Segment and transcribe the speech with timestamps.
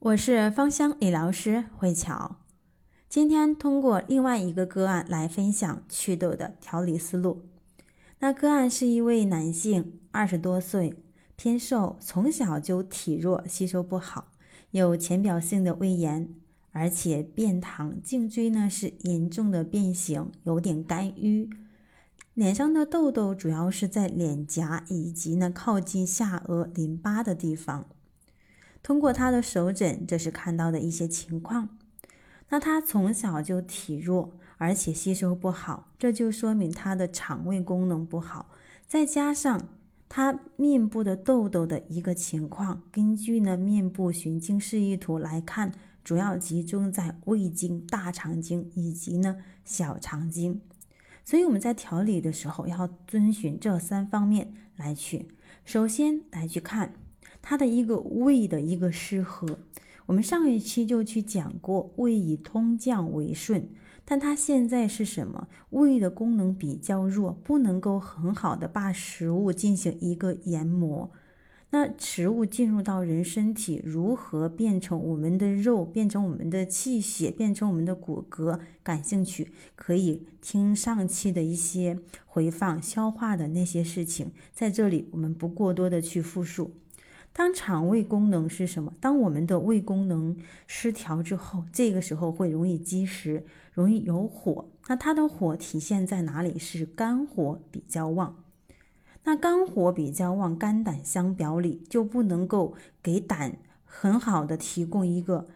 [0.00, 2.36] 我是芳香理疗师慧乔，
[3.08, 7.42] 今天通过另外一个个案来分享祛痘的调理思路。
[8.20, 10.94] 那个案是一位男性，二十多岁，
[11.34, 14.28] 偏瘦，从小就体弱，吸收不好，
[14.70, 16.32] 有浅表性的胃炎，
[16.70, 21.50] 而且便溏，颈椎呢是严重的变形，有点干淤。
[22.34, 27.86] 脸上的痘痘主要是在脸颊以及呢靠近下颚淋巴的地方。
[28.82, 31.68] 通过他的手诊，这是看到的一些情况。
[32.48, 38.50] 那他从小就体弱，而且吸收不好，这就说明他的肠胃功能不好。
[38.86, 39.68] 再加上
[40.08, 45.72] 他面部的痘痘的一个情况，根据呢面部循经示意图来看，
[46.02, 49.36] 主要集中在胃经、大肠经以及呢
[49.66, 50.62] 小肠经。
[51.22, 55.28] 所以我们在调理的时候要遵循这三方面来去，
[55.66, 56.94] 首先来去看。
[57.50, 59.58] 它的一个胃的一个失和，
[60.04, 63.70] 我们上一期就去讲过，胃以通降为顺，
[64.04, 65.48] 但它现在是什么？
[65.70, 71.10] 胃的功能比较弱，不能够很好的把食物进行一个研磨。
[71.70, 78.60] 那食物进入到人身体，如何变成我们的肉，变成我们的气血，变成我们的骨骼？
[78.82, 86.72] 感兴趣可以听上期的一些回放，消化的那些事情，在这里我们不过多的去复述。
[87.32, 88.92] 当肠胃功能是什么？
[89.00, 94.68] 当我们的胃功能失调之后，这个时候会容易积食，容易有火。
[94.88, 96.58] 那它的火体现在哪里？
[96.58, 98.42] 是肝火比较旺。
[99.22, 105.46] 那肝火比较旺，肝胆相表里，就不能够给胆很好的提供一个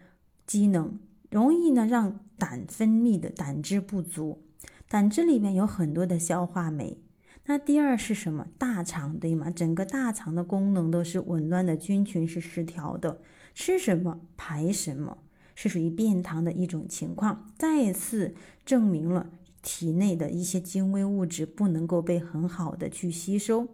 [0.47, 0.99] 机能，
[1.29, 4.43] 容易呢让胆分泌的胆汁不足。
[4.87, 6.97] 胆汁里面有很多的消化酶。
[7.45, 8.47] 那第二是什么？
[8.57, 9.51] 大肠对吗？
[9.51, 13.19] 整个大肠的功能都是紊乱的，菌群是失调的，
[13.53, 15.17] 吃什么排什么，
[15.53, 18.33] 是属于便溏的一种情况，再次
[18.65, 19.29] 证明了
[19.61, 23.67] 体内的一些精微物质不能够被很好的去吸收。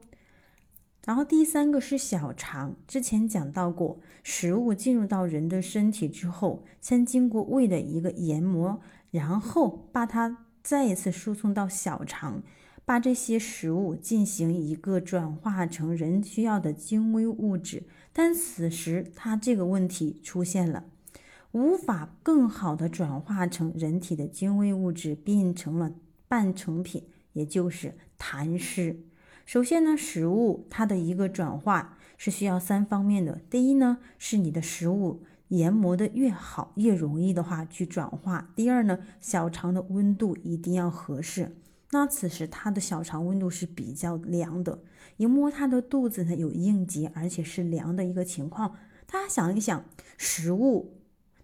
[1.06, 8.81] 然后第三个是小肠，之前讲到过，食物进入到人的身体之后，先经过胃的一个研磨，
[9.12, 12.41] 然后把它再一次输送到小肠。
[12.85, 20.85] 把这些食物进行一个转化成人需要的精微物质，但此时它这个问题出现了，
[21.51, 25.91] 无法更好的转化成人体的精微物质，变成了
[26.28, 27.03] 半成品，
[27.34, 29.00] 也就是痰湿。
[29.46, 41.56] 首先呢，食物它的一个转化是需要三方面的，第一呢是你的食物研磨的越好，越容易的话去转化；第二呢，小肠的温度一定要合适。
[41.91, 44.79] 那此时他的小肠温度是比较凉的，
[45.17, 48.75] 一摸他的肚子呢有硬结，而且是凉的一个情况。
[49.07, 49.83] 大家想一想，
[50.17, 50.94] 食物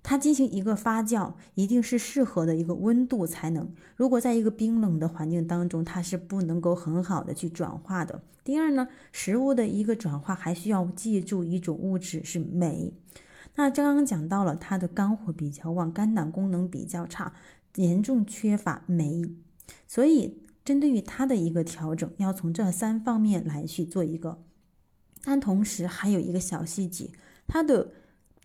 [0.04, 3.74] 它进行一个发酵，一定是适合的一个温度才能。
[3.96, 8.22] 如果在一个冰冷的环境当中，它是不能够很好的去转化的。
[8.44, 12.94] 第二呢，食物的一个转化还需要借助一种物质是镁。
[13.56, 17.34] 那刚刚讲到了，他的肝火比较旺，肝胆功能比较差，
[17.78, 19.36] 严重缺乏镁。
[19.88, 24.44] 所以，针对于它的一个调整，要从这三方面来去做一个。
[25.24, 27.12] 但同时还有一个小细节，
[27.48, 27.92] 它的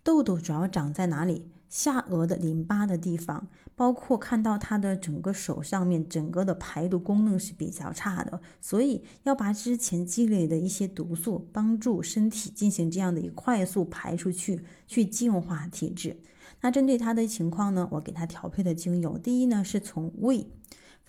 [0.03, 1.47] 痘痘主要长在哪里？
[1.69, 8.41] 下颚的淋巴的地方，包括看到它的整个手上面，整个的排毒功能是比较差的。
[8.59, 16.17] 所以要把之前积累的一些毒素，帮助身体进行这样的一个快速排出去，去净化体质。
[16.59, 20.45] 那针对他的情况呢，我给他调配的精油，第一呢是从胃。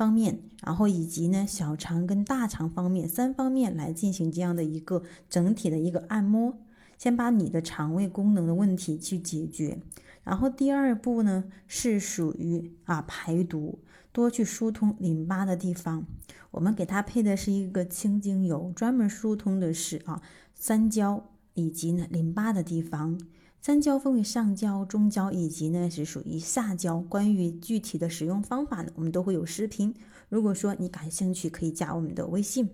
[0.02, 6.58] 方面，然后以及呢小肠跟大肠方面三方面来进行这样的一个整体的一个按摩，
[6.98, 9.78] 先把你的肠胃功能的问题去解决。
[10.24, 13.78] 然后第二步呢是属于啊排毒，
[14.10, 16.04] 多去疏通淋巴的地方。
[16.50, 20.20] 我们给它配的是一个清精油，专门疏通的是啊
[20.56, 23.20] 三焦以及呢淋巴的地方。
[23.65, 26.99] 三焦分为上焦、中焦以及呢是属于下焦。
[26.99, 29.94] 关于具体的使用方法呢，我们都会有视频。
[30.29, 32.69] 如果说你感兴趣，可以加我们的微信。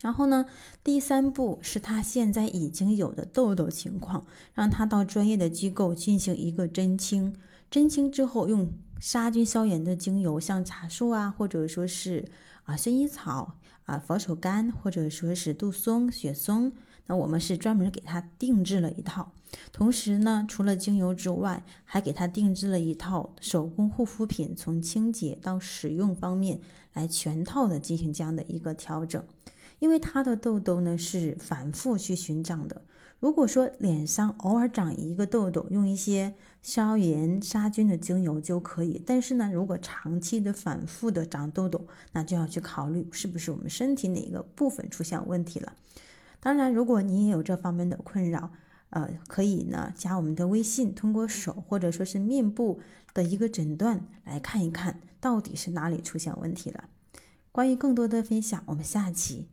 [0.00, 0.46] 然后呢，
[0.82, 7.36] 第三步是他现在已经有的痘痘情况，让他到专业的机构进行一个针清。
[7.70, 12.28] 针清之后，用杀菌消炎的精油，像茶树啊，或者说是
[12.64, 16.72] 啊薰衣草啊、佛手柑，或者说是杜松、雪松。
[17.06, 19.32] 那我们是专门给他定制了一套，
[19.72, 26.60] 同时呢，除了精油之外，还给他定制了一套手工护肤品，从清洁到使用方面
[26.92, 29.24] 来全套的进行这样的一个调整。
[29.80, 32.82] 因为他的痘痘呢是反复去寻长的，
[33.18, 39.02] 如果说脸上偶尔长一个痘痘，用一些消炎杀菌的精油就可以。
[39.06, 45.72] 但是呢，如果长期的反复的长痘痘，那就要去考虑是不是我们身体哪个部分出现问题了。
[46.40, 48.50] 当然，如果你也有这方面的困扰，
[48.88, 52.80] 呃，可以呢加我们的微信，通过手或者说是面部
[53.12, 56.88] 的一个诊断来看一看到底是哪里出现问题了。
[57.52, 59.48] 关于更多的分享，我们下期